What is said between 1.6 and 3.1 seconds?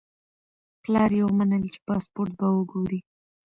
چې پاسپورت به وګوري.